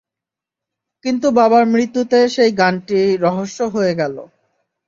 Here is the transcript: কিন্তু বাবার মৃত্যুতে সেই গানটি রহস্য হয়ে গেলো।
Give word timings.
কিন্তু 1.05 1.27
বাবার 1.31 1.63
মৃত্যুতে 1.65 2.19
সেই 2.29 2.51
গানটি 2.51 2.99
রহস্য 3.17 3.59
হয়ে 3.73 3.93
গেলো। 3.95 4.23